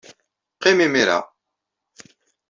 Qqim 0.55 0.79
imir-a. 0.85 1.19